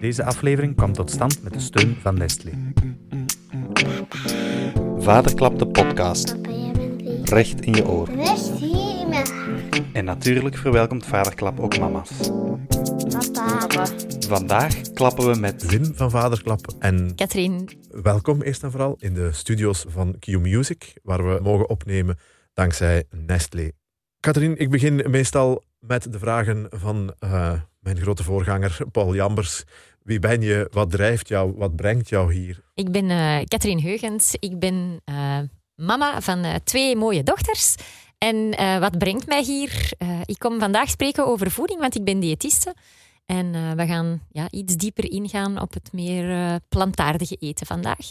[0.00, 2.52] Deze aflevering kwam tot stand met de steun van Nestlé.
[4.98, 6.36] Vaderklap de podcast.
[7.24, 8.08] Recht in je oor.
[8.10, 12.30] Rust hier in mijn hart, En natuurlijk verwelkomt Vaderklap ook mama's.
[13.32, 13.86] papa.
[14.28, 19.32] Vandaag klappen we met Wim van Vaderklap en Katrien, welkom eerst en vooral in de
[19.32, 22.18] studio's van Q Music, waar we mogen opnemen
[22.54, 23.70] dankzij Nestlé.
[24.20, 29.64] Katrien, ik begin meestal met de vragen van eh, mijn grote voorganger Paul Jambers.
[30.02, 30.68] Wie ben je?
[30.70, 31.52] Wat drijft jou?
[31.56, 32.60] Wat brengt jou hier?
[32.74, 34.36] ik ben eh Katrien Heugens.
[34.38, 35.38] Ik ben eh,
[35.74, 37.74] mama van eh, twee mooie dochters.
[38.18, 39.92] En eh, wat brengt mij hier?
[39.98, 42.74] Eh, ik kom vandaag spreken over voeding, want ik ben diëtiste.
[43.26, 48.06] En eh, we gaan ja, iets dieper ingaan op het meer eh, plantaardige eten vandaag.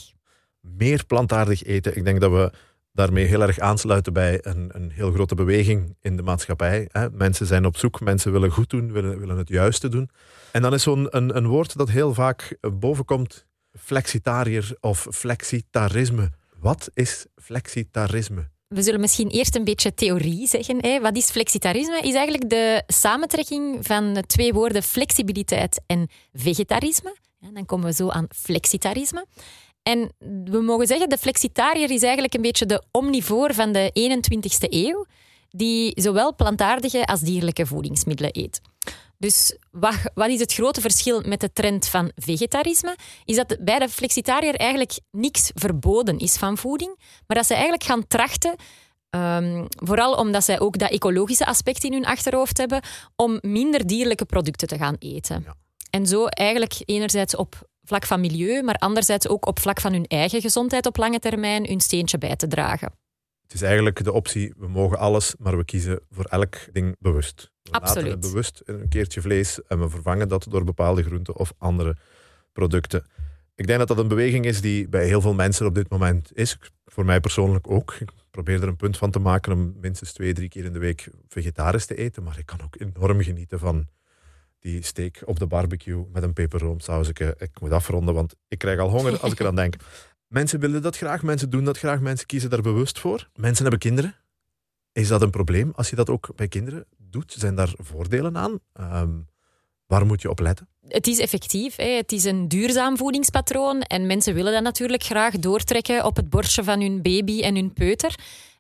[0.62, 1.98] Meer plantaardig eten.
[1.98, 2.52] Ik denk dat we
[2.92, 6.88] daarmee heel erg aansluiten bij een, een heel grote beweging in de maatschappij.
[6.92, 7.10] Hè.
[7.10, 10.10] Mensen zijn op zoek, mensen willen goed doen, willen, willen het juiste doen.
[10.52, 13.46] En dan is zo'n een, een woord dat heel vaak bovenkomt,
[13.80, 16.32] flexitariër of flexitarisme.
[16.60, 18.50] Wat is flexitarisme?
[18.68, 21.02] We zullen misschien eerst een beetje theorie zeggen.
[21.02, 22.00] Wat is flexitarisme?
[22.02, 27.16] Is eigenlijk de samentrekking van twee woorden flexibiliteit en vegetarisme.
[27.54, 29.26] Dan komen we zo aan flexitarisme.
[29.90, 30.12] En
[30.44, 35.06] we mogen zeggen, de flexitariër is eigenlijk een beetje de omnivoor van de 21ste eeuw,
[35.50, 38.62] die zowel plantaardige als dierlijke voedingsmiddelen eet.
[39.18, 42.96] Dus wat, wat is het grote verschil met de trend van vegetarisme?
[43.26, 46.96] Is dat bij de flexitariër eigenlijk niks verboden is van voeding,
[47.28, 48.56] maar dat ze eigenlijk gaan trachten,
[49.10, 52.82] ehm, vooral omdat zij ook dat ecologische aspect in hun achterhoofd hebben,
[53.16, 55.44] om minder dierlijke producten te gaan eten.
[55.46, 55.56] Ja.
[55.90, 60.06] En zo eigenlijk enerzijds op vlak van milieu, maar anderzijds ook op vlak van hun
[60.08, 62.92] eigen gezondheid op lange termijn hun steentje bij te dragen.
[63.42, 67.52] Het is eigenlijk de optie, we mogen alles, maar we kiezen voor elk ding bewust.
[67.62, 67.96] We Absoluut.
[67.96, 71.96] laten het bewust een keertje vlees en we vervangen dat door bepaalde groenten of andere
[72.54, 73.06] producten.
[73.56, 76.32] Ik denk dat dat een beweging is die bij heel veel mensen op dit moment
[76.34, 76.58] is.
[76.86, 77.94] Voor mij persoonlijk ook.
[78.00, 80.80] Ik probeer er een punt van te maken om minstens twee, drie keer in de
[80.80, 82.24] week vegetarisch te eten.
[82.24, 83.88] Maar ik kan ook enorm genieten van
[84.60, 87.36] die steak op de barbecue met een peperroomsausje.
[87.38, 89.76] Ik moet afronden, want ik krijg al honger als ik eraan denk.
[90.28, 93.30] Mensen willen dat graag, mensen doen dat graag, mensen kiezen daar bewust voor.
[93.36, 94.16] Mensen hebben kinderen.
[94.92, 97.36] Is dat een probleem als je dat ook bij kinderen doet?
[97.38, 98.60] Zijn daar voordelen aan?
[98.74, 99.10] Ehm,
[99.86, 100.70] waar moet je op letten?
[100.88, 101.76] Het is effectief.
[101.76, 101.90] Hè.
[101.90, 103.82] Het is een duurzaam voedingspatroon.
[103.82, 107.74] En mensen willen dat natuurlijk graag doortrekken op het bordje van hun baby en hun
[107.74, 108.16] peuter.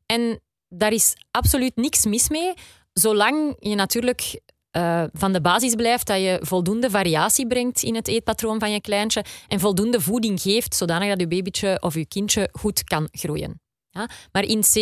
[0.06, 2.54] En daar is absoluut niks mis mee,
[2.94, 4.40] zolang je natuurlijk
[4.72, 8.82] eh, van de basis blijft dat je voldoende variatie brengt in het eetpatroon van je
[8.82, 13.62] kleintje en voldoende voeding geeft, zodanig dat je babytje of je kindje goed kan groeien.
[13.90, 14.10] Ja?
[14.32, 14.76] Maar in C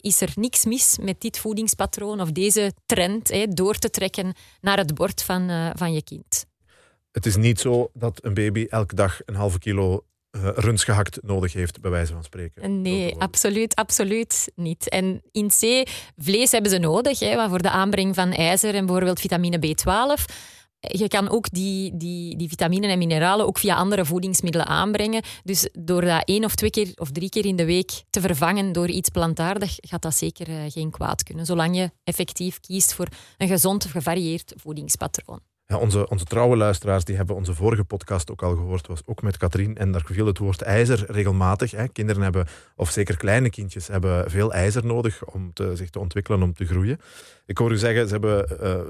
[0.00, 4.78] is er niks mis met dit voedingspatroon of deze trend hè, door te trekken naar
[4.78, 6.46] het bord van, eh, van je kind.
[7.10, 11.18] Het is niet zo dat een baby elke dag een halve kilo eh runs gehakt
[11.22, 12.82] nodig heeft, bij wijze van spreken.
[12.82, 14.88] Nee, absoluut, absoluut niet.
[14.88, 19.20] En in C, vlees hebben ze nodig hè, voor de aanbreng van ijzer en bijvoorbeeld
[19.20, 20.24] vitamine B12.
[20.80, 25.22] Je kan ook die, die, die vitaminen en mineralen ook via andere voedingsmiddelen aanbrengen.
[25.44, 28.72] Dus door dat één of twee keer of drie keer in de week te vervangen
[28.72, 31.46] door iets plantaardig, gaat dat zeker eh, geen kwaad kunnen.
[31.46, 35.40] Zolang je effectief kiest voor een gezond, gevarieerd voedingspatroon.
[35.70, 39.22] Ja, onze, onze trouwe luisteraars die hebben onze vorige podcast ook al gehoord, was ook
[39.22, 39.76] met Katrien.
[39.76, 41.70] En daar viel het woord ijzer regelmatig.
[41.70, 41.88] Hè.
[41.88, 42.46] Kinderen hebben,
[42.76, 46.66] of zeker kleine kindjes, hebben veel ijzer nodig om te, zich te ontwikkelen, om te
[46.66, 47.00] groeien.
[47.46, 48.80] Ik hoor u zeggen, ze hebben eh,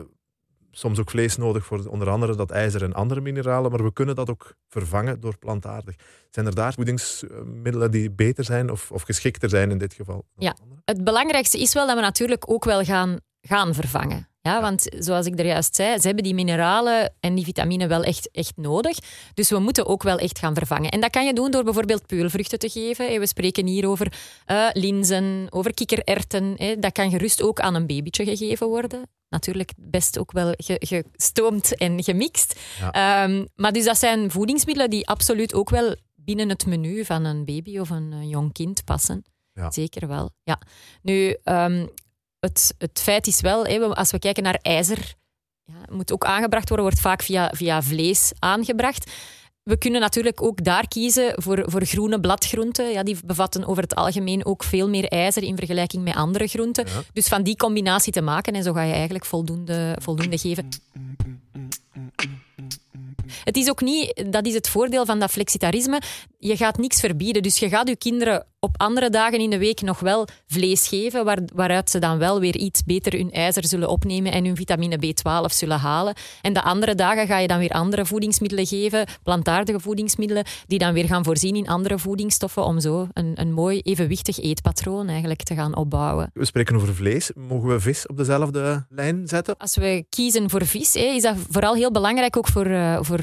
[0.70, 4.14] soms ook vlees nodig voor onder andere dat ijzer en andere mineralen, maar we kunnen
[4.14, 5.94] dat ook vervangen door plantaardig.
[6.30, 10.24] Zijn er daar voedingsmiddelen die beter zijn of, of geschikter zijn in dit geval?
[10.36, 10.56] Ja.
[10.84, 14.28] Het belangrijkste is wel dat we natuurlijk ook wel gaan, gaan vervangen.
[14.48, 18.02] Ja, want zoals ik er juist zei, ze hebben die mineralen en die vitamine wel
[18.02, 18.98] echt, echt nodig.
[19.34, 20.90] Dus we moeten ook wel echt gaan vervangen.
[20.90, 23.20] En dat kan je doen door bijvoorbeeld peulvruchten te geven.
[23.20, 24.12] We spreken hier over
[24.46, 26.56] eh, linzen, over kikkererwten.
[26.80, 29.02] Dat kan gerust ook aan een babytje gegeven worden.
[29.28, 32.60] Natuurlijk best ook wel ge- gestoomd en gemixt.
[32.78, 32.90] Ja.
[32.92, 37.44] Ehm, maar dus dat zijn voedingsmiddelen die absoluut ook wel binnen het menu van een
[37.44, 39.24] baby of een jong kind passen.
[39.52, 39.70] Ja.
[39.70, 40.30] Zeker wel.
[40.42, 40.60] Ja.
[41.02, 41.86] Nu, ehm,
[42.40, 45.14] het, het feit is wel, als we kijken naar ijzer,
[45.64, 49.10] ja, moet ook aangebracht worden, wordt vaak via, via vlees aangebracht.
[49.62, 52.90] We kunnen natuurlijk ook daar kiezen voor, voor groene bladgroenten.
[52.90, 56.86] Ja, die bevatten over het algemeen ook veel meer ijzer in vergelijking met andere groenten.
[56.86, 57.02] Ja.
[57.12, 60.68] Dus van die combinatie te maken en zo ga je eigenlijk voldoende, voldoende geven.
[63.44, 66.00] Het is ook niet, dat is het voordeel van dat flexitarisme.
[66.38, 67.42] Je gaat niks verbieden.
[67.42, 71.24] Dus je gaat je kinderen op andere dagen in de week nog wel vlees geven,
[71.24, 74.96] waar, waaruit ze dan wel weer iets beter hun ijzer zullen opnemen en hun vitamine
[74.96, 76.14] B12 zullen halen.
[76.42, 80.92] En de andere dagen ga je dan weer andere voedingsmiddelen geven, plantaardige voedingsmiddelen, die dan
[80.92, 85.54] weer gaan voorzien in andere voedingsstoffen om zo een, een mooi evenwichtig eetpatroon eigenlijk te
[85.54, 86.30] gaan opbouwen.
[86.34, 87.30] We spreken over vlees.
[87.34, 89.56] Mogen we vis op dezelfde lijn zetten?
[89.56, 93.20] Als we kiezen voor vis, is dat vooral heel belangrijk ook voor, uh, voor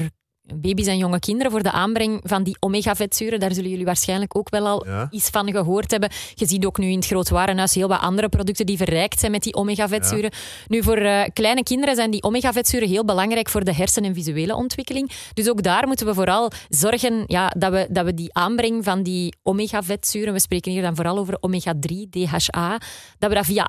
[0.54, 3.40] baby's en jonge kinderen voor de aanbreng van die omega-vetzuren.
[3.40, 5.06] Daar zullen jullie waarschijnlijk ook wel al Ja.
[5.10, 6.10] iets van gehoord hebben.
[6.34, 9.42] Je ziet ook nu in het grootwarenhuis heel wat andere producten die verrijkt zijn met
[9.42, 10.30] die omega-vetzuren.
[10.66, 14.54] Nu, voor eh, kleine kinderen zijn die omega-vetzuren heel belangrijk voor de hersen- en visuele
[14.54, 15.10] ontwikkeling.
[15.34, 19.02] Dus ook daar moeten we vooral zorgen ja, dat, we, dat we die aanbreng van
[19.02, 22.78] die omega-vetzuren, we spreken hier dan vooral over omega-3, DHA,
[23.18, 23.68] dat we dat via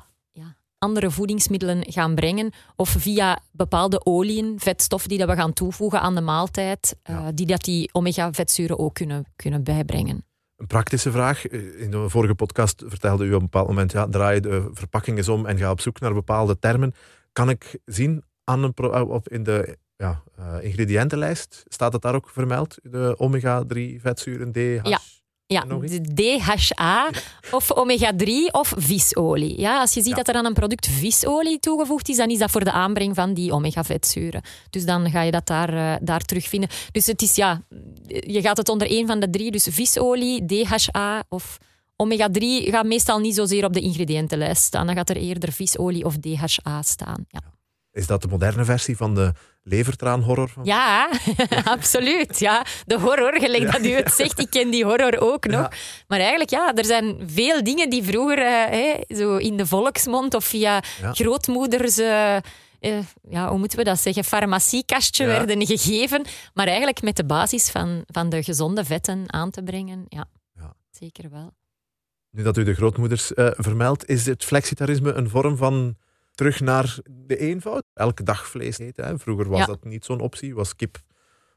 [0.78, 6.14] andere voedingsmiddelen gaan brengen of via bepaalde oliën, vetstoffen die dat we gaan toevoegen aan
[6.14, 10.24] de maaltijd, eh, die dat die omega-vetzuren ook kunnen, kunnen bijbrengen.
[10.56, 11.48] Een praktische vraag.
[11.48, 15.28] In de vorige podcast vertelde u op een bepaald moment, ja, draai de verpakking eens
[15.28, 16.94] om en ga op zoek naar bepaalde termen.
[17.32, 22.14] Kan ik zien aan een pro- op, in de ja, eh, ingrediëntenlijst, staat het daar
[22.14, 22.78] ook vermeld?
[22.82, 24.86] De omega-3 vetzuren, DH?
[24.88, 24.98] Ja.
[25.50, 27.10] Ja, de DHA
[27.50, 29.60] of omega-3 of visolie.
[29.60, 30.16] Ja, als je ziet Ja.
[30.16, 33.34] dat er aan een product visolie toegevoegd is, dan is dat voor de aanbreng van
[33.34, 34.42] die omega-vetzuren.
[34.70, 36.68] Dus dan ga je dat daar, eh, daar terugvinden.
[36.92, 37.62] Dus het is ja,
[38.06, 39.50] je gaat het onder één van de drie.
[39.50, 41.58] Dus visolie, DHA of
[41.96, 44.86] omega-3 gaat meestal niet zozeer op de ingrediëntenlijst staan.
[44.86, 47.24] Dan gaat er eerder visolie of DHA staan.
[47.28, 47.40] Ja.
[47.98, 50.48] Is dat de moderne versie van de levertraanhorror?
[50.48, 50.64] Van...
[50.64, 51.10] Ja,
[51.74, 52.38] absoluut.
[52.38, 52.64] Ja.
[52.86, 54.38] De horror, gelijk dat u het zegt.
[54.40, 55.60] Ik ken die horror ook nog.
[55.60, 55.70] Ja.
[56.06, 60.34] Maar eigenlijk, ja, er zijn veel dingen die vroeger eh, hè, zo in de volksmond
[60.34, 61.98] of via grootmoeders...
[61.98, 62.42] eh, eh,
[63.28, 64.24] ja, hoe moeten we dat zeggen?
[64.24, 66.24] Farmaciekastje werden gegeven.
[66.54, 70.04] Maar eigenlijk met de basis van, van de gezonde vetten aan te brengen.
[70.08, 70.24] Ja,
[70.54, 70.74] Ja.
[70.90, 71.52] zeker wel.
[72.30, 75.96] Nu dat u de grootmoeders eh, vermeldt, is het flexitarisme een vorm van
[76.38, 77.82] terug naar de eenvoud?
[77.94, 79.04] Elke dag vlees eten.
[79.04, 79.18] Hè?
[79.18, 79.66] Vroeger was Ja.
[79.66, 80.54] dat niet zo'n optie.
[80.54, 80.98] Was kip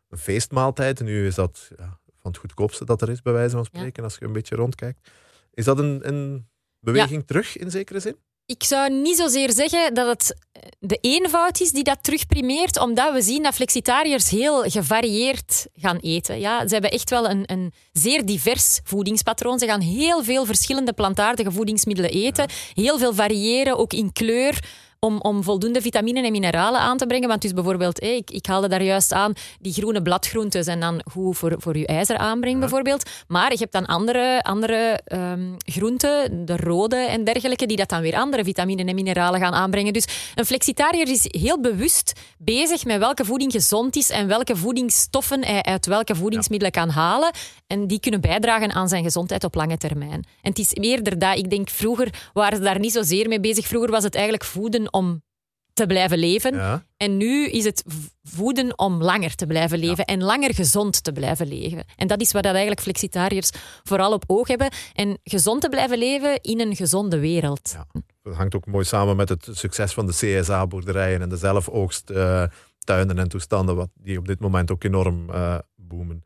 [0.09, 0.99] een feestmaaltijd.
[0.99, 4.03] En nu is dat ja, van het goedkoopste dat er is, bij wijze van spreken,
[4.03, 5.09] als je een beetje rondkijkt.
[5.53, 6.47] Is dat een, een
[6.79, 8.15] beweging terug in zekere zin?
[8.51, 13.13] Ik zou niet zozeer zeggen dat het eh, de eenvoud is die dat terugprimeert, omdat
[13.13, 16.39] we zien dat flexitariërs heel gevarieerd gaan eten.
[16.39, 19.59] Ja, ze hebben echt wel een, een zeer divers voedingspatroon.
[19.59, 24.59] Ze gaan heel veel verschillende plantaardige voedingsmiddelen eten, heel veel variëren, ook in kleur.
[25.05, 27.27] Om, om voldoende vitaminen en mineralen aan te brengen.
[27.27, 31.37] Want dus bijvoorbeeld, ik, ik haalde daar juist aan, die groene bladgroenten zijn dan goed
[31.37, 33.09] voor, voor je ijzeraanbreng bijvoorbeeld.
[33.27, 38.01] Maar je hebt dan andere, andere ehm, groenten, de rode en dergelijke, die dat dan
[38.01, 39.93] weer andere vitaminen en mineralen gaan aanbrengen.
[39.93, 45.45] Dus een flexitariër is heel bewust bezig met welke voeding gezond is en welke voedingsstoffen
[45.45, 47.31] hij uit welke voedingsmiddelen kan halen.
[47.67, 50.23] En die kunnen bijdragen aan zijn gezondheid op lange termijn.
[50.41, 53.67] En het is eerder dat, ik denk vroeger waren ze daar niet zozeer mee bezig.
[53.67, 55.21] Vroeger was het eigenlijk voeden om
[55.73, 56.55] te blijven leven.
[56.55, 56.85] Ja.
[56.97, 57.83] En nu is het
[58.23, 61.83] voeden om langer te blijven leven en langer gezond te blijven leven.
[61.95, 63.51] En dat is wat dat eigenlijk flexitariërs
[63.83, 64.69] vooral op oog hebben.
[64.93, 67.71] En gezond te blijven leven in een gezonde wereld.
[67.73, 68.01] Ja.
[68.21, 73.27] Dat hangt ook mooi samen met het succes van de CSA-boerderijen en de zelfoogsttuinen en
[73.27, 76.23] toestanden, wat die op dit moment ook enorm eh, boomen.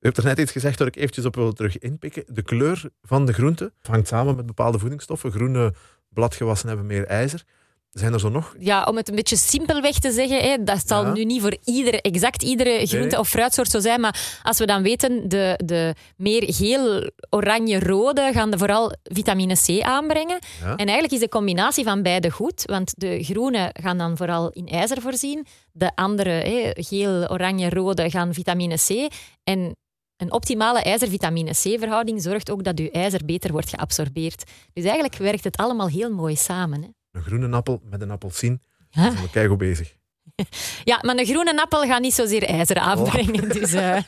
[0.00, 2.24] U hebt er net iets gezegd waar ik eventjes op wil terug inpikken.
[2.26, 5.32] De kleur van de groente hangt samen met bepaalde voedingsstoffen.
[5.32, 5.74] Groene
[6.08, 7.44] bladgewassen hebben meer ijzer.
[7.90, 8.54] Zijn er zo nog?
[8.58, 11.12] Ja, om het een beetje simpelweg te zeggen, hè, dat zal Ja.
[11.12, 13.18] nu niet voor iedere, exact iedere groente Nee.
[13.18, 18.30] of fruitsoort zo zijn, maar als we dan weten, de, de meer geel, oranje, rode
[18.32, 20.38] gaan de vooral vitamine C aanbrengen.
[20.60, 20.70] Ja.
[20.70, 24.66] En eigenlijk is de combinatie van beide goed, want de groene gaan dan vooral in
[24.68, 29.12] ijzer voorzien, de andere, hè, geel, oranje, rode, gaan vitamine C.
[29.44, 29.76] En
[30.16, 34.44] een optimale ijzer-vitamine C-verhouding zorgt ook dat uw ijzer beter wordt geabsorbeerd.
[34.72, 36.82] Dus eigenlijk werkt het allemaal heel mooi samen.
[36.82, 36.88] Hè.
[37.12, 38.62] Een groene appel met een appelsien.
[38.90, 39.02] Ja.
[39.02, 39.98] Dan zijn we keigoed bezig.
[40.84, 43.48] Ja, maar een groene appel gaat niet zozeer ijzer aanbrengen.
[43.48, 44.02] Dus, eh,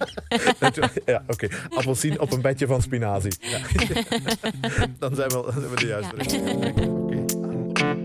[1.04, 1.48] ja, oké.
[1.68, 3.32] Appelsien op een bedje van spinazie.
[3.40, 3.58] Ja.
[4.98, 7.96] Dan zijn we, dan zijn we de juiste Ja.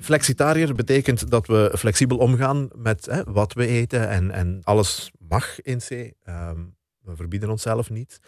[0.00, 5.60] Flexitariër betekent dat we flexibel omgaan met hè, wat we eten en, en alles mag
[5.60, 5.90] in C.
[6.22, 6.60] Ehm,
[7.00, 8.20] we verbieden onszelf niet.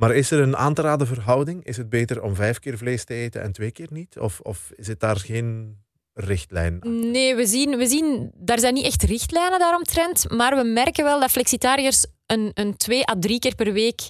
[0.00, 1.64] Maar is er een aan te raden verhouding?
[1.64, 4.18] Is het beter om vijf keer vlees te eten en twee keer niet?
[4.18, 5.78] Of, of zit daar geen
[6.14, 7.10] richtlijn aan?
[7.10, 11.20] nee, we zien, we zien, daar zijn niet echt richtlijnen daaromtrent, maar we merken wel
[11.20, 14.00] dat flexitariërs een, een twee à drie keer per week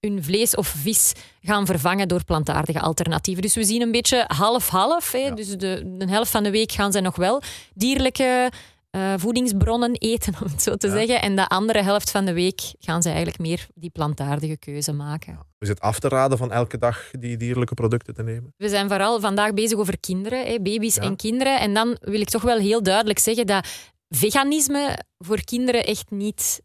[0.00, 3.42] hun vlees of vis gaan vervangen door plantaardige alternatieven.
[3.42, 5.12] Dus we zien een beetje half-half.
[5.12, 5.30] Ja.
[5.30, 7.42] Dus de, de helft van de week gaan zij nog wel
[7.74, 8.50] dierlijke
[8.90, 10.92] eh, voedingsbronnen eten, om het zo te Ja.
[10.92, 11.22] zeggen.
[11.22, 15.38] En de andere helft van de week gaan ze eigenlijk meer die plantaardige keuze maken.
[15.58, 18.54] Is het af te raden van elke dag die dierlijke producten te nemen?
[18.56, 21.02] We zijn vooral vandaag bezig over kinderen, hè, baby's Ja.
[21.02, 21.60] en kinderen.
[21.60, 23.66] En dan wil ik toch wel heel duidelijk zeggen dat
[24.08, 26.60] veganisme voor kinderen echt niet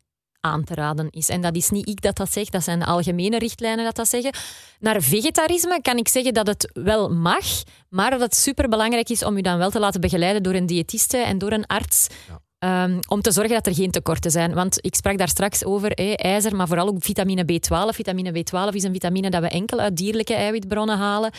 [0.45, 1.29] aan te raden is.
[1.29, 4.07] En dat is niet ik dat dat zeg, dat zijn de algemene richtlijnen dat dat
[4.07, 4.33] zeggen.
[4.79, 7.45] Naar vegetarisme kan ik zeggen dat het wel mag,
[7.89, 11.17] maar dat het superbelangrijk is om je dan wel te laten begeleiden door een diëtiste
[11.17, 12.07] en door een arts.
[12.27, 12.39] Ja.
[12.59, 14.53] Ehm, om te zorgen dat er geen tekorten zijn.
[14.53, 17.95] Want ik sprak daar straks over ijzer, maar vooral ook vitamine B12.
[17.95, 21.31] Vitamine B12 is een vitamine dat we enkel uit dierlijke eiwitbronnen halen.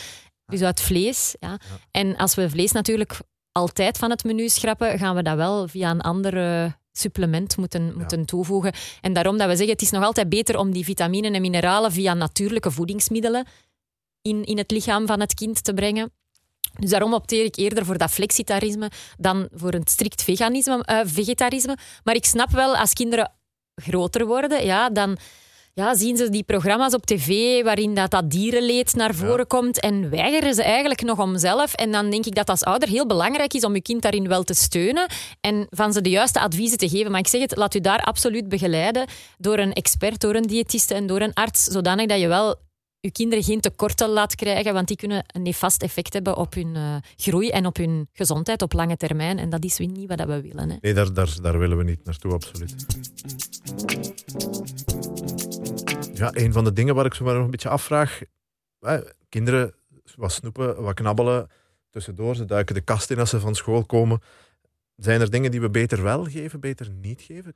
[0.47, 1.37] Dus uit vlees.
[1.41, 1.59] Ja.
[1.91, 3.21] En als we vlees natuurlijk
[3.53, 8.25] altijd van het menu schrappen, gaan we dat wel via een andere supplement moeten, moeten
[8.25, 8.73] toevoegen.
[9.01, 11.93] En daarom dat we zeggen, het is nog altijd beter om die vitaminen en mineralen
[11.93, 13.47] via natuurlijke voedingsmiddelen
[14.23, 16.13] in, in het lichaam van het kind te brengen.
[16.79, 21.77] Dus daarom opteer ik eerder voor dat flexitarisme dan voor een strikt veganisme, eh, vegetarisme.
[22.05, 23.33] Maar ik snap wel, als kinderen
[23.75, 25.19] groter worden, ja, dan
[25.77, 30.11] ja, zien ze die programma's op tv waarin dat, dat dierenleed naar voren komt en
[30.11, 31.75] weigeren ze eigenlijk nog om zelf.
[31.75, 34.43] En dan denk ik dat als ouder heel belangrijk is om je kind daarin wel
[34.43, 35.07] te steunen
[35.41, 37.11] en van ze de juiste adviezen te geven.
[37.11, 39.07] Maar ik zeg het, laat u daar absoluut begeleiden
[39.39, 42.57] door een expert, door een diëtiste en door een arts, zodanig dat je wel
[43.01, 46.77] je kinderen geen tekorten laat krijgen, want die kunnen een nefast effect hebben op hun
[46.77, 49.39] eh, groei en op hun gezondheid op lange termijn.
[49.39, 50.71] En dat is niet wat we willen.
[50.71, 50.77] Hè.
[50.81, 52.75] Nee, daar, daar, daar willen we niet naartoe, absoluut.
[56.19, 58.21] Ja, een van de dingen waar ik zo maar nog een beetje afvraag.
[59.29, 59.75] kinderen
[60.17, 61.51] wat snoepen, wat knabbelen.
[61.91, 64.21] Tussendoor, ze duiken de kast in als ze van school komen.
[64.97, 67.55] Zijn er dingen die we beter wel geven, beter niet geven?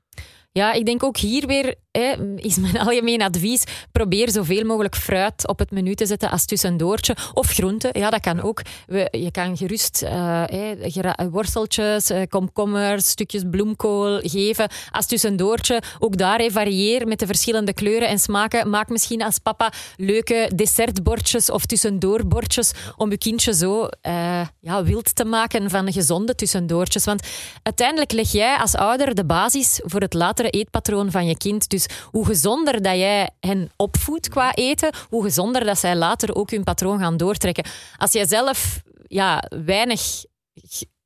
[0.53, 5.49] Ja, ik denk ook hier weer hè, is mijn algemeen advies: probeer zoveel mogelijk fruit
[5.49, 7.17] op het menu te zetten als tussendoortje.
[7.35, 8.63] Of groenten, ja, dat kan ook.
[8.87, 15.83] We, je kan gerust eh, hè, gera- worsteltjes, eh, komkommers, stukjes bloemkool geven als tussendoortje.
[15.99, 18.71] Ook daar hè, varieer met de verschillende kleuren en smaken.
[18.71, 25.15] Maak misschien als papa leuke dessertbordjes of tussendoorbordjes om je kindje zo eh, ja, wild
[25.15, 27.05] te maken van gezonde tussendoortjes.
[27.05, 27.23] Want
[27.63, 30.15] uiteindelijk leg jij als ouder de basis voor het
[30.49, 31.69] eetpatroon van je kind.
[31.69, 36.51] Dus hoe gezonder dat jij hen opvoedt qua eten, hoe gezonder dat zij later ook
[36.51, 37.65] hun patroon gaan doortrekken.
[37.97, 40.25] Als jij zelf ja, weinig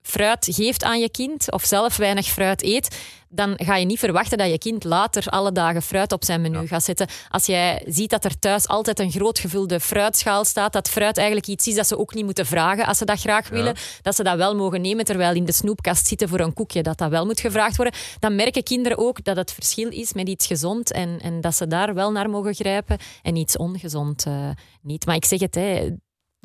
[0.07, 2.97] fruit geeft aan je kind of zelf weinig fruit eet,
[3.29, 6.67] dan ga je niet verwachten dat je kind later alle dagen fruit op zijn menu
[6.67, 7.09] gaat zetten.
[7.29, 11.47] Als jij ziet dat er thuis altijd een groot gevulde fruitschaal staat, dat fruit eigenlijk
[11.47, 14.23] iets is dat ze ook niet moeten vragen als ze dat graag willen, dat ze
[14.23, 17.25] dat wel mogen nemen terwijl in de snoepkast zitten voor een koekje, dat dat wel
[17.25, 21.21] moet gevraagd worden, dan merken kinderen ook dat het verschil is met iets gezond en,
[21.21, 24.51] en dat ze daar wel naar mogen grijpen en iets ongezond eh,
[24.83, 25.07] niet.
[25.07, 25.91] Maar ik zeg het, hè,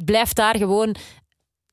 [0.03, 0.95] blijf daar gewoon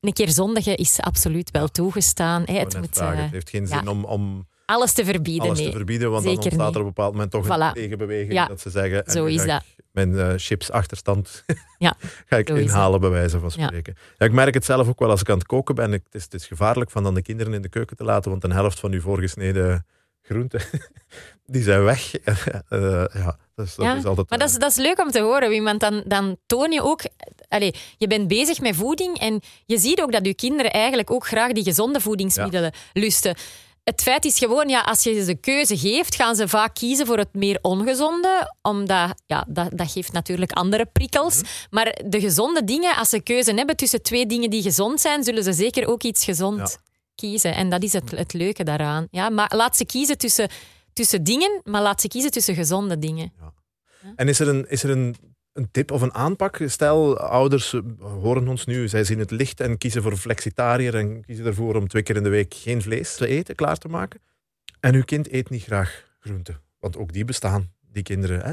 [0.00, 2.42] een keer zondigen is absoluut wel toegestaan.
[2.44, 2.58] Hè.
[2.58, 3.78] Het moet eh, Het heeft geen ja.
[3.78, 5.46] zin om, om alles te verbieden.
[5.46, 5.68] alles nee.
[5.68, 8.32] te verbieden, want dan ontstaat er op een bepaald moment toch een tegenbeweging.
[8.32, 8.46] Ja.
[8.46, 9.62] Dat ze zeggen, en Zo is dat.
[9.90, 11.44] mijn eh, chips achterstand
[11.78, 11.94] Ja,
[12.26, 13.96] ga ik zo inhalen, bij wijze van spreken.
[14.18, 14.26] Ja.
[14.26, 15.92] ik merk het zelf ook wel als ik aan het koken ben.
[15.92, 18.30] Ik, het, is, het is gevaarlijk van dan de kinderen in de keuken te laten,
[18.30, 19.86] want een helft van uw voorgesneden
[20.22, 20.60] groenten,
[21.46, 22.12] die zijn weg.
[22.68, 24.30] Eh, ja, dat is, dat is altijd...
[24.30, 26.82] Maar dat is, dat is leuk om te horen, Wim, want dan, dan toon je
[26.82, 27.02] ook...
[27.98, 31.52] Je bent bezig met voeding en je ziet ook dat je kinderen eigenlijk ook graag
[31.52, 33.36] die gezonde voedingsmiddelen lusten.
[33.84, 37.06] Het feit is gewoon, ja, als je ze de keuze geeft, gaan ze vaak kiezen
[37.06, 41.40] voor het meer ongezonde, omdat ja, dat, dat geeft natuurlijk andere prikkels.
[41.70, 45.42] Maar de gezonde dingen, als ze keuze hebben tussen twee dingen die gezond zijn, zullen
[45.42, 46.68] ze zeker ook iets gezond Ja.
[47.14, 47.54] kiezen.
[47.54, 49.06] En dat is het, het leuke daaraan.
[49.10, 50.48] Ja, maar laat ze kiezen tussen,
[50.92, 53.32] tussen dingen, maar laat ze kiezen tussen gezonde dingen.
[54.16, 55.16] En is er, een, is er een,
[55.56, 56.60] een tip of een aanpak?
[56.66, 61.46] Stel, ouders horen ons nu, zij zien het licht en kiezen voor flexitariër en kiezen
[61.46, 64.20] ervoor om twee keer in de week geen vlees te eten, klaar te maken.
[64.80, 66.60] En uw kind eet niet graag groenten.
[66.78, 68.40] Want ook die bestaan, die kinderen.
[68.44, 68.52] Hè,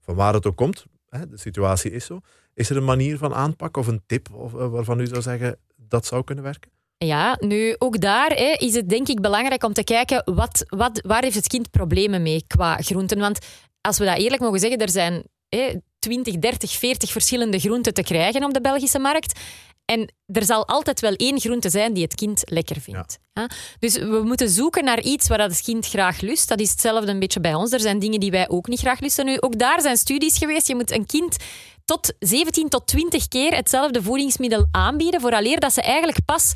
[0.00, 2.20] van waar het ook komt, hè, de situatie is zo.
[2.54, 5.58] Is er een manier van aanpak of een tip of, eh, waarvan u zou zeggen
[5.76, 6.70] dat zou kunnen werken?
[6.96, 11.00] Ja, nu ook daar hè, is het denk ik belangrijk om te kijken wat, wat,
[11.06, 13.18] waar heeft het kind problemen mee qua groenten.
[13.18, 13.38] Want
[13.80, 18.02] als we dat eerlijk mogen zeggen, er zijn hè, 20, 30, 40 verschillende groenten te
[18.02, 19.40] krijgen op de Belgische markt.
[19.84, 23.18] En er zal altijd wel één groente zijn die het kind lekker vindt.
[23.32, 23.48] Ja.
[23.78, 26.48] Dus we moeten zoeken naar iets waar dat het kind graag lust.
[26.48, 27.72] Dat is hetzelfde een beetje bij ons.
[27.72, 29.24] Er zijn dingen die wij ook niet graag lusten.
[29.24, 30.66] Nu, ook daar zijn studies geweest.
[30.66, 31.36] Je moet een kind
[31.84, 36.52] tot 17 tot 20 keer hetzelfde voedingsmiddel aanbieden, vooraleer dat ze eigenlijk pas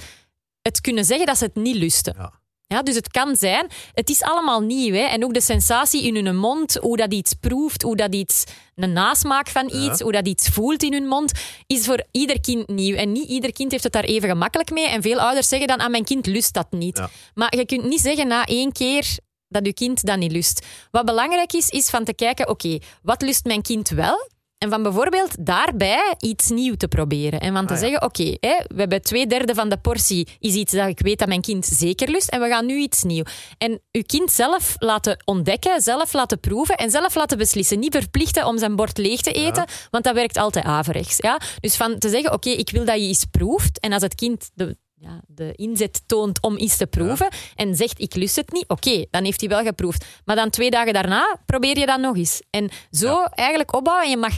[0.62, 2.14] het kunnen zeggen dat ze het niet lusten.
[2.18, 2.32] Ja.
[2.66, 3.66] Ja, dus het kan zijn.
[3.92, 4.94] Het is allemaal nieuw.
[4.94, 5.04] Hè?
[5.04, 8.44] En ook de sensatie in hun mond, hoe dat iets proeft, hoe dat iets
[8.74, 11.32] een nasmaak van iets, hoe dat iets voelt in hun mond,
[11.66, 12.96] is voor ieder kind nieuw.
[12.96, 14.88] En niet ieder kind heeft het daar even gemakkelijk mee.
[14.88, 16.98] En veel ouders zeggen dan, aan mijn kind lust dat niet.
[16.98, 17.10] Ja.
[17.34, 19.18] Maar je kunt niet zeggen na één keer
[19.48, 20.66] dat je kind dat niet lust.
[20.90, 24.28] Wat belangrijk is, is van te kijken, oké, wat lust mijn kind wel?
[24.64, 27.40] En van bijvoorbeeld daarbij iets nieuw te proberen.
[27.40, 27.86] En van te Ah, ja.
[27.86, 31.18] zeggen, oké, hè, we hebben twee derde van de portie is iets dat ik weet
[31.18, 32.28] dat mijn kind zeker lust.
[32.28, 33.24] En we gaan nu iets nieuw.
[33.58, 37.78] En uw kind zelf laten ontdekken, zelf laten proeven en zelf laten beslissen.
[37.78, 41.16] Niet verplichten om zijn bord leeg te eten, want dat werkt altijd averechts.
[41.16, 41.40] Ja?
[41.60, 43.80] Dus van te zeggen, oké, ik wil dat je iets proeft.
[43.80, 48.00] En als het kind de, ja, de inzet toont om iets te proeven en zegt,
[48.00, 50.04] ik lust het niet, oké, dan heeft hij wel geproefd.
[50.24, 52.42] Maar dan twee dagen daarna probeer je dat nog eens.
[52.50, 54.04] En zo eigenlijk opbouwen.
[54.04, 54.34] En je mag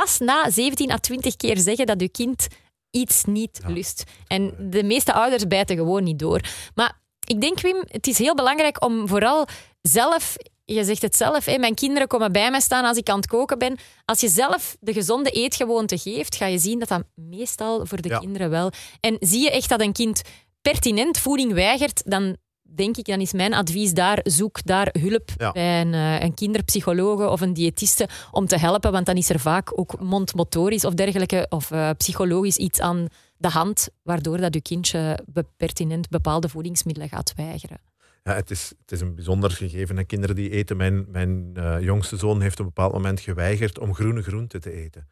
[0.00, 2.46] pas na 17 à 20 keer zeggen dat je kind
[2.90, 4.04] iets niet lust.
[4.26, 6.40] En de meeste ouders bijten gewoon niet door.
[6.74, 9.46] Maar ik denk, Wim, het is heel belangrijk om vooral
[9.82, 10.36] zelf.
[10.64, 13.26] Je zegt het zelf, hè, mijn kinderen komen bij mij staan als ik aan het
[13.26, 13.78] koken ben.
[14.04, 18.08] Als je zelf de gezonde eetgewoonte geeft, ga je zien dat dat meestal voor de
[18.08, 18.18] Ja.
[18.18, 18.70] kinderen wel.
[19.00, 20.22] En zie je echt dat een kind
[20.62, 22.36] pertinent voeding weigert, dan
[22.74, 25.52] denk ik, dan is mijn advies daar, zoek daar hulp Ja.
[25.52, 29.40] bij een, eh, een kinderpsychologe of een diëtiste om te helpen, want dan is er
[29.40, 34.60] vaak ook mondmotorisch of dergelijke of eh, psychologisch iets aan de hand, waardoor dat je
[34.62, 35.18] kindje
[35.56, 37.78] pertinent bepaalde voedingsmiddelen gaat weigeren.
[38.22, 39.96] Ja, het, is, het is een bijzonder gegeven.
[39.96, 40.04] hè.
[40.04, 40.76] Kinderen die eten.
[40.76, 44.72] Mijn, mijn eh, jongste zoon heeft op een bepaald moment geweigerd om groene groenten te
[44.72, 45.08] eten.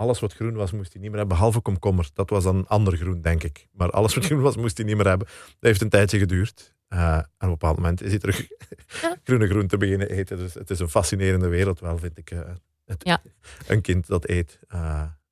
[0.00, 2.08] Alles wat groen was, moest hij niet meer hebben, behalve komkommer.
[2.14, 3.66] Dat was dan ander groen, denk ik.
[3.72, 5.26] Maar alles wat groen was, moest hij niet meer hebben.
[5.26, 6.74] Dat heeft een tijdje geduurd.
[6.88, 8.46] Eh, en op een bepaald moment is hij terug
[9.24, 10.36] groene groenten beginnen eten.
[10.36, 12.30] Dus het is een fascinerende wereld wel, vind ik.
[12.30, 12.38] eh,
[12.84, 13.22] het, Ja.
[13.66, 14.58] Een kind dat eet.
[14.68, 14.78] Eh,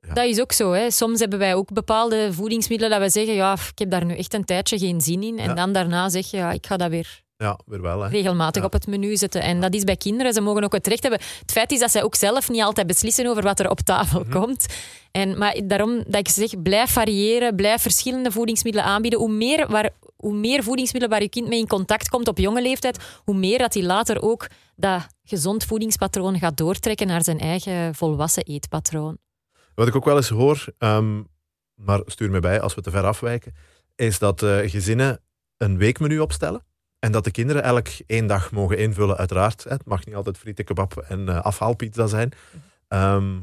[0.01, 0.13] ja.
[0.15, 0.73] Dat is ook zo.
[0.73, 0.91] Hè.
[0.91, 4.35] Soms hebben wij ook bepaalde voedingsmiddelen dat we zeggen, ja, ik heb daar nu echt
[4.35, 5.39] een tijdje geen zin in.
[5.39, 8.01] En dan daarna zeg je, ja, ik ga dat weer ja, weer wel.
[8.03, 8.09] Hè.
[8.09, 8.67] regelmatig Ja.
[8.67, 9.43] op het menu zetten.
[9.43, 10.33] En dat is bij kinderen.
[10.33, 11.21] Ze mogen ook het recht hebben.
[11.41, 14.21] Het feit is dat zij ook zelf niet altijd beslissen over wat er op tafel
[14.21, 14.31] Mhm.
[14.31, 14.67] komt.
[15.11, 19.19] En, maar daarom dat ik zeg, blijf variëren, blijf verschillende voedingsmiddelen aanbieden.
[19.21, 22.63] Hoe meer, waar, hoe meer voedingsmiddelen waar je kind mee in contact komt op jonge
[22.63, 27.95] leeftijd, hoe meer dat hij later ook dat gezond voedingspatroon gaat doortrekken naar zijn eigen
[27.95, 29.19] volwassen eetpatroon.
[29.75, 31.23] Wat ik ook wel eens hoor, ehm,
[31.75, 33.55] maar stuur me bij als we te ver afwijken,
[33.97, 35.21] is dat eh, gezinnen
[35.57, 36.67] een weekmenu opstellen.
[36.99, 39.65] En dat de kinderen elk één dag mogen invullen, uiteraard.
[39.65, 42.33] Het mag niet altijd frieten, kebab en eh, afhaalpizza zijn.
[42.89, 43.39] Ehm,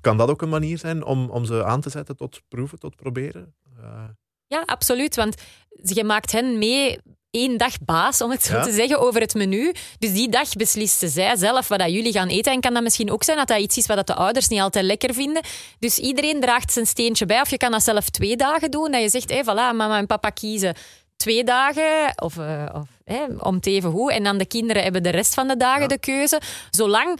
[0.00, 2.96] kan dat ook een manier zijn om, om ze aan te zetten tot proeven, tot
[2.96, 3.54] proberen?
[3.82, 4.04] Eh,
[4.46, 5.16] Ja, absoluut.
[5.16, 5.42] Want
[5.82, 6.98] je maakt hen mee
[7.30, 8.62] één dag baas, om het zo Ja.
[8.62, 9.72] te zeggen, over het menu.
[9.98, 12.52] Dus die dag beslissen zij zelf wat dat jullie gaan eten.
[12.52, 14.60] En kan dat misschien ook zijn dat dat iets is wat dat de ouders niet
[14.60, 15.42] altijd lekker vinden.
[15.78, 17.40] Dus iedereen draagt zijn steentje bij.
[17.40, 18.90] Of je kan dat zelf twee dagen doen.
[18.90, 20.74] Dat je zegt, hé, voilà, mama en papa kiezen
[21.26, 24.12] twee dagen of, eh, of, hè, om het even hoe.
[24.12, 25.86] En dan de kinderen hebben de rest van de dagen Ja.
[25.86, 26.40] de keuze.
[26.70, 27.18] Zolang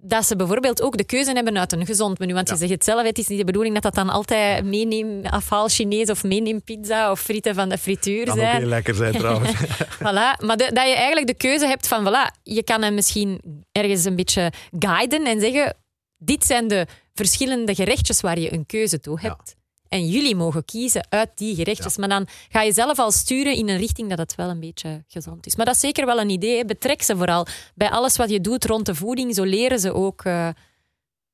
[0.00, 2.34] dat ze bijvoorbeeld ook de keuze hebben uit een gezond menu.
[2.34, 5.26] Want je zegt het zelf, het is niet de bedoeling dat dat dan altijd meeneem
[5.26, 8.56] afhaal Chinees of meeneem pizza of frieten van de frituur kan zijn.
[8.56, 9.52] heel lekker zijn trouwens.
[9.96, 10.44] Voilà.
[10.46, 13.40] Maar de- dat je eigenlijk de keuze hebt van, voilà, je kan hem misschien
[13.72, 15.76] ergens een beetje guiden en zeggen,
[16.16, 19.54] dit zijn de verschillende gerechtjes waar je een keuze toe hebt.
[19.88, 21.96] En jullie mogen kiezen uit die gerechtjes.
[21.96, 25.04] Maar dan ga je zelf al sturen in een richting dat het wel een beetje
[25.08, 25.56] gezond is.
[25.56, 26.56] Maar dat is zeker wel een idee.
[26.56, 26.64] hè.
[26.64, 29.34] Betrek ze vooral bij alles wat je doet rond de voeding.
[29.34, 30.48] Zo leren ze ook eh,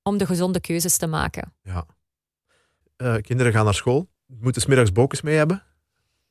[0.03, 1.53] om de gezonde keuzes te maken.
[1.63, 1.87] ja.
[2.97, 5.63] Eh, kinderen gaan naar school, moeten smiddags bokens mee hebben.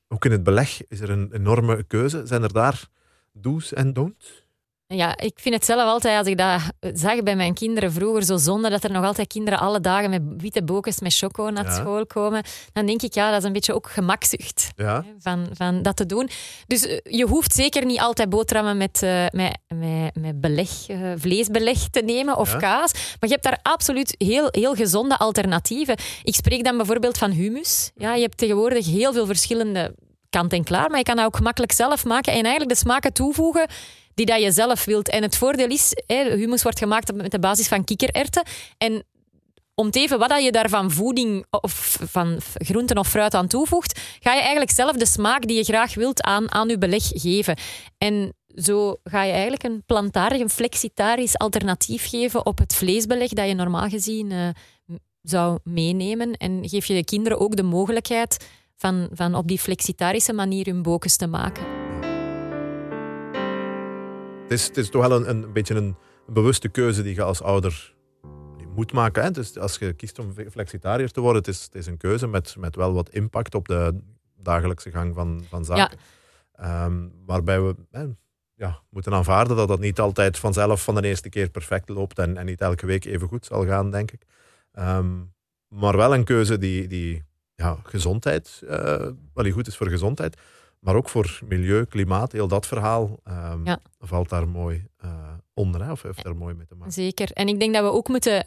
[0.08, 2.22] Ook in het beleg is er een enorme keuze.
[2.26, 2.88] Zijn er daar
[3.34, 4.46] do's en don'ts?
[4.94, 6.60] Ja, ik vind het zelf altijd, als ik dat
[7.00, 10.22] zag bij mijn kinderen vroeger, zo zonde dat er nog altijd kinderen alle dagen met
[10.38, 11.76] witte bokens met choco naar Ja.
[11.76, 12.44] school komen.
[12.74, 15.04] Dan denk ik, ja, dat is een beetje ook gemakzucht Ja.
[15.06, 16.30] hè, van, van dat te doen.
[16.68, 20.98] Dus eh, je hoeft zeker niet altijd boterhammen met, eh, met, met, met beleg, eh,
[21.16, 22.58] vleesbeleg te nemen of Ja.
[22.58, 22.92] kaas.
[22.94, 25.96] Maar je hebt daar absoluut heel, heel gezonde alternatieven.
[26.24, 27.92] Ik spreek dan bijvoorbeeld van hummus.
[27.96, 29.96] Ja, je hebt tegenwoordig heel veel verschillende
[30.30, 33.14] kant en klaar, maar je kan dat ook gemakkelijk zelf maken en eigenlijk de smaken
[33.14, 33.68] toevoegen
[34.26, 35.10] die dat je zelf wilt.
[35.10, 38.44] En het voordeel is, hè, hummus wordt gemaakt met de basis van kikkererwten.
[38.78, 39.04] En
[39.76, 43.48] om het even wat dat je daar van voeding of van groenten of fruit aan
[43.48, 47.04] toevoegt, ga je eigenlijk zelf de smaak die je graag wilt aan, aan je beleg
[47.08, 47.58] geven.
[47.98, 53.48] En zo ga je eigenlijk een plantaardig, een flexitarisch alternatief geven op het vleesbeleg dat
[53.48, 54.48] je normaal gezien eh,
[55.22, 56.34] zou meenemen.
[56.34, 60.82] En geef je de kinderen ook de mogelijkheid van, van op die flexitarische manier hun
[60.82, 61.81] bokens te maken.
[64.52, 65.96] Het is, het is toch wel een, een beetje een,
[66.28, 67.94] bewuste keuze die je als ouder
[68.76, 69.24] moet maken.
[69.24, 69.32] Hè?
[69.32, 72.56] Dus als je kiest om flexitariër te worden, het is, het is een keuze met,
[72.58, 74.00] met wel wat impact op de
[74.38, 75.98] dagelijkse gang van, van zaken.
[76.56, 78.04] Ehm, waarbij we eh,
[78.54, 82.38] ja, moeten aanvaarden dat dat niet altijd vanzelf van de eerste keer perfect loopt en,
[82.38, 84.22] en niet elke week even goed zal gaan, denk ik.
[84.72, 85.20] Ehm,
[85.68, 87.24] maar wel een keuze die, die
[87.56, 90.38] ja, gezondheid, eh, wel die goed is voor gezondheid,
[90.82, 93.80] maar ook voor milieu, klimaat, heel dat verhaal ehm, Ja.
[94.00, 95.10] valt daar mooi eh,
[95.54, 96.94] onder, hè, of heeft daar mooi mee te maken.
[96.94, 97.32] Zeker.
[97.34, 98.46] En ik denk dat we ook moeten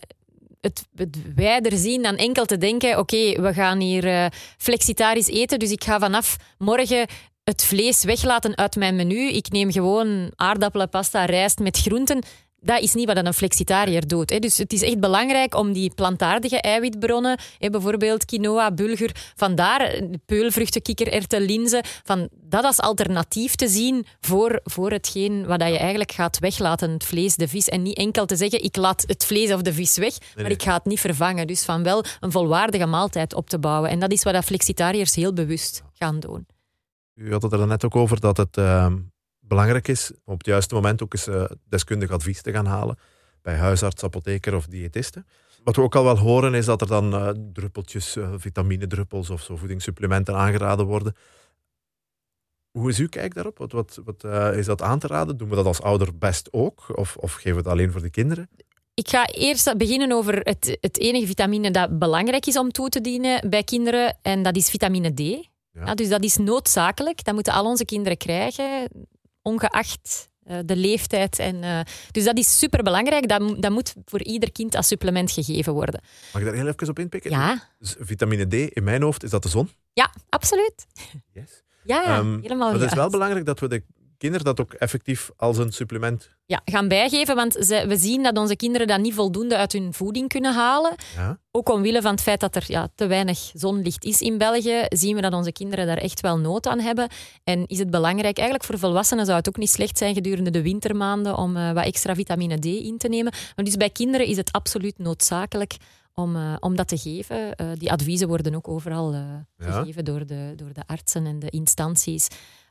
[0.61, 4.27] het, het wijder zien dan enkel te denken: oké, we gaan hier eh,
[4.59, 7.07] flexitarisch eten, dus ik ga vanaf morgen
[7.45, 9.29] het vlees weglaten uit mijn menu.
[9.29, 12.23] Ik neem gewoon aardappelen, pasta, rijst met groenten.
[12.65, 14.31] Dat is niet wat een flexitariër doet.
[14.31, 14.39] Hè.
[14.39, 20.83] Dus het is echt belangrijk om die plantaardige eiwitbronnen, hè, bijvoorbeeld quinoa, bulgur, vandaar peulvruchten,
[20.83, 26.13] kikkererwten, linzen, van dat als alternatief te zien voor, voor hetgeen wat dat je eigenlijk
[26.13, 27.69] gaat weglaten, het vlees, de vis.
[27.69, 30.53] En niet enkel te zeggen, ik laat het vlees of de vis weg, maar nee.
[30.53, 31.47] ik ga het niet vervangen.
[31.47, 33.91] Dus van wel een volwaardige maaltijd op te bouwen.
[33.91, 36.47] En dat is wat dat flexitariërs heel bewust gaan doen.
[37.15, 38.97] U had het er net ook over dat het ehm,
[39.47, 42.99] belangrijk is om op het juiste moment ook eens eh, deskundig advies te gaan halen
[43.43, 45.27] bij huisarts, apotheker of diëtisten.
[45.65, 49.43] Wat we ook al wel horen is dat er dan eh, druppeltjes, eh, vitaminedruppels of
[49.43, 51.17] zo voedingssupplementen aangeraden worden.
[52.71, 53.59] Hoe is uw kijk daarop?
[53.59, 55.37] Wat, wat, wat is dat aan te raden?
[55.37, 56.99] Doen we dat als ouder best ook?
[56.99, 58.49] Of, of geven we het alleen voor de kinderen?
[58.95, 63.01] Ik ga eerst beginnen over het, het enige vitamine dat belangrijk is om toe te
[63.01, 64.19] dienen bij kinderen.
[64.23, 65.49] En dat is vitamine D.
[65.73, 67.25] Ja, dus dat is noodzakelijk.
[67.25, 68.89] Dat moeten al onze kinderen krijgen,
[69.45, 71.39] ongeacht eh, de leeftijd.
[71.39, 71.81] En, eh,
[72.11, 73.29] dus dat is superbelangrijk.
[73.29, 76.01] Dat, mo- dat moet voor ieder kind als supplement gegeven worden.
[76.33, 77.31] Mag ik daar heel even op inpikken?
[77.31, 79.71] Ja, Dus vitamine D, in mijn hoofd, is dat de zon?
[79.93, 80.87] ja absoluut.
[81.33, 81.63] Yes.
[81.85, 83.83] Ja, ja Ehm, helemaal maar het is wel belangrijk dat we de
[84.25, 86.31] kinderen dat ook effectief als een supplement...
[86.47, 89.93] Ja, gaan bijgeven, want ze, we zien dat onze kinderen dat niet voldoende uit hun
[89.93, 90.95] voeding kunnen halen.
[91.17, 94.85] Ja, Ook omwille van het feit dat er ja, te weinig zonlicht is in België,
[94.89, 97.09] zien we dat onze kinderen daar echt wel nood aan hebben.
[97.45, 100.63] En is het belangrijk, eigenlijk voor volwassenen zou het ook niet slecht zijn gedurende de
[100.63, 103.33] wintermaanden om eh, wat extra vitamine D in te nemen.
[103.57, 105.77] Maar dus bij kinderen is het absoluut noodzakelijk
[106.15, 107.55] om, eh, om dat te geven.
[107.55, 109.47] Eh, die adviezen worden ook overal Ja.
[109.57, 112.29] gegeven door de, door de artsen en de instanties.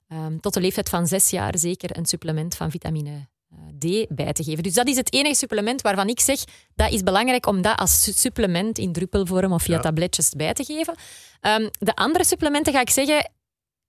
[0.08, 4.34] Ehm, tot de leeftijd van zes jaar zeker een supplement van vitamine eh, D bij
[4.34, 4.64] te geven.
[4.64, 6.40] Dus dat is het enige supplement waarvan ik zeg
[6.76, 9.82] dat is belangrijk om dat als su- supplement in druppelvorm of via Ja.
[9.82, 10.96] tabletjes bij te geven.
[11.40, 13.32] Ehm, de andere supplementen ga ik zeggen,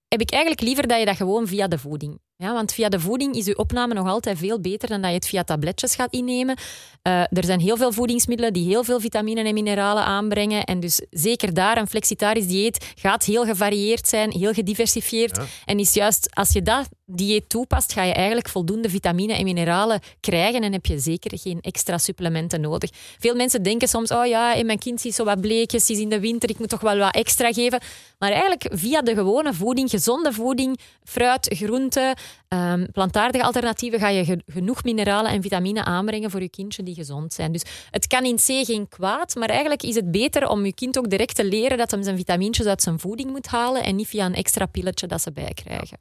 [0.08, 2.20] heb ik eigenlijk liever dat je dat gewoon via de voeding.
[2.36, 5.16] Ja, want via de voeding is je opname nog altijd veel beter dan dat je
[5.16, 6.56] het via tabletjes gaat innemen.
[7.02, 10.64] Eh, er zijn heel veel voedingsmiddelen die heel veel vitamine en mineralen aanbrengen.
[10.64, 15.36] En dus zeker daar, een flexitarisch dieet gaat heel gevarieerd zijn, heel gediversifieerd.
[15.36, 15.44] Ja.
[15.64, 20.00] En is juist als je dat dieet toepast, ga je eigenlijk voldoende vitamine en mineralen
[20.20, 22.90] krijgen en heb je zeker geen extra supplementen nodig.
[23.18, 26.20] Veel mensen denken soms, oh ja, mijn kind is zo wat bleekjes, is in de
[26.20, 27.80] winter, ik moet toch wel wat extra geven.
[28.18, 32.14] Maar eigenlijk via de gewone voeding, gezonde voeding, fruit, groenten,
[32.48, 36.94] ehm, plantaardige alternatieven, ga je ge- genoeg mineralen en vitamine aanbrengen voor je kindje die
[36.94, 37.52] gezond zijn.
[37.52, 40.98] Dus het kan in C geen kwaad, maar eigenlijk is het beter om je kind
[40.98, 44.08] ook direct te leren dat hem zijn vitamintjes uit zijn voeding moet halen en niet
[44.08, 45.98] via een extra pilletje dat ze bijkrijgen.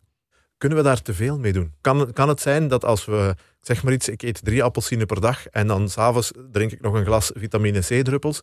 [0.58, 1.74] Kunnen we daar te veel mee doen?
[1.82, 5.22] Kan, kan het zijn dat als we, zeg maar iets, ik eet drie appelsine per
[5.22, 8.42] dag en dan s'avonds drink ik nog een glas vitamine C-druppels,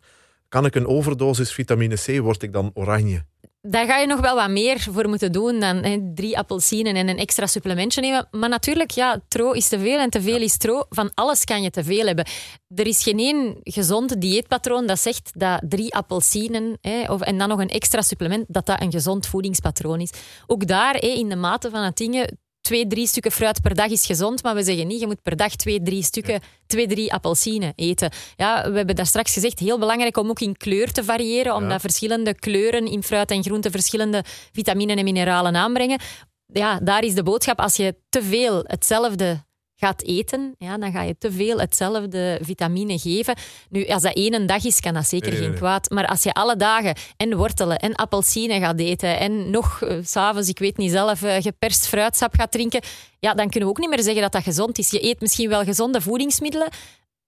[0.48, 3.24] kan ik een overdosis vitamine C, word ik dan oranje?
[3.62, 7.08] Daar ga je nog wel wat meer voor moeten doen dan hè, drie appelsinen en
[7.08, 8.28] een extra supplementje nemen.
[8.30, 10.84] Maar natuurlijk, ja, tro is te veel en te veel is tro.
[10.88, 12.26] Van alles kan je te veel hebben.
[12.74, 17.48] Er is geen één gezond dieetpatroon dat zegt dat drie appelsinen hè, of, en dan
[17.48, 20.12] nog een extra supplement, dat dat een gezond voedingspatroon is.
[20.46, 22.38] Ook daar, hè, in de mate van het dingen,
[22.70, 25.36] twee, drie stukken fruit per dag is gezond, maar we zeggen niet, je moet per
[25.36, 28.10] dag twee, drie stukken, twee, drie appelsinen eten.
[28.36, 31.70] Ja, we hebben daar straks gezegd, heel belangrijk om ook in kleur te variëren, omdat
[31.70, 31.80] Ja.
[31.80, 36.00] verschillende kleuren in fruit en groenten verschillende vitaminen en mineralen aanbrengen.
[36.46, 37.58] Ja, daar is de boodschap.
[37.60, 39.44] Als je te veel hetzelfde
[39.80, 43.34] gaat eten, ja, dan ga je te veel hetzelfde vitamine geven.
[43.68, 45.58] Nu, als dat één dag is, kan dat zeker Nee, geen nee.
[45.58, 45.90] kwaad.
[45.90, 50.10] Maar als je alle dagen en wortelen en appelsinen gaat eten en nog eh, s
[50.10, 52.80] s'avonds, ik weet niet zelf, eh, geperst fruitsap gaat drinken,
[53.18, 54.90] ja, dan kunnen we ook niet meer zeggen dat dat gezond is.
[54.90, 56.68] Je eet misschien wel gezonde voedingsmiddelen,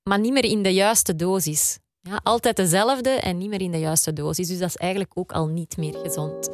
[0.03, 1.79] maar niet meer in de juiste dosis.
[2.01, 4.49] Ja, altijd dezelfde en niet meer in de juiste dosis.
[4.49, 6.51] Dus dat is eigenlijk ook al niet meer gezond.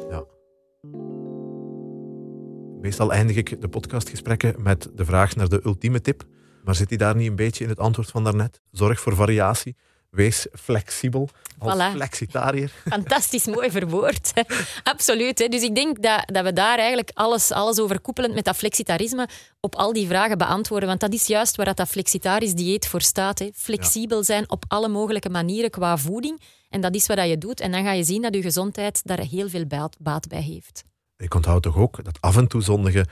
[2.81, 6.23] Meestal eindig ik de podcastgesprekken met de vraag naar de ultieme tip.
[6.63, 8.61] Maar zit die daar niet een beetje in het antwoord van daarnet?
[8.71, 9.75] Zorg voor variatie.
[10.09, 11.91] Wees flexibel als Voilà.
[11.91, 12.71] flexitariër.
[12.89, 14.33] Fantastisch mooi verwoord.
[14.83, 15.39] Absoluut.
[15.39, 15.47] Hè.
[15.47, 19.27] Dus ik denk dat, dat we daar eigenlijk alles, alles overkoepelend met dat flexitarisme
[19.59, 20.87] op al die vragen beantwoorden.
[20.87, 23.39] Want dat is juist waar dat, dat flexitarisch dieet voor staat.
[23.39, 23.49] Hè.
[23.53, 26.41] Flexibel zijn op alle mogelijke manieren qua voeding.
[26.69, 27.59] En dat is wat je doet.
[27.59, 29.65] En dan ga je zien dat je gezondheid daar heel veel
[29.99, 30.87] baat bij heeft.
[31.19, 33.07] Ik onthoud toch ook dat af en toe zondigen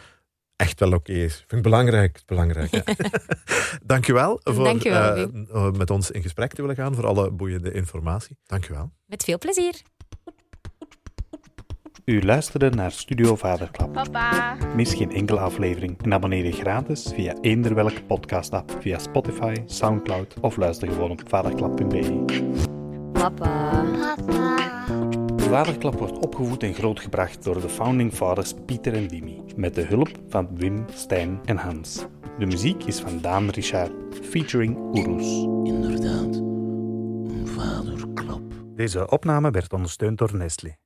[0.55, 1.35] echt wel oké is.
[1.35, 2.21] Vind ik belangrijk.
[2.25, 2.81] belangrijk hè.
[3.93, 7.71] Dankjewel voor Dankjewel, eh, eh, met ons in gesprek te willen gaan, voor alle boeiende
[7.71, 8.37] informatie.
[8.43, 8.91] Dankjewel.
[9.05, 9.81] Met veel plezier.
[12.05, 13.93] U luisterde naar Studio Vaderklap.
[13.93, 14.57] Papa.
[14.75, 20.33] Mis geen enkele aflevering en abonneer je gratis via eender welke podcast-app via Spotify, Soundcloud
[20.41, 22.25] of luister gewoon op vaderklap.be.
[23.13, 23.83] Papa.
[23.91, 24.76] Papa.
[25.47, 30.09] Vaderklap wordt opgevoed en grootgebracht door de founding fathers Pieter en Wimmy, met de hulp
[30.27, 32.05] van Wim, Stijn en Hans.
[32.39, 33.91] De muziek is van Daan Richard,
[34.23, 35.43] featuring Oeroes.
[35.73, 38.41] Inderdaad, een vaderklap.
[38.75, 40.77] Deze opname werd ondersteund door Nestlé.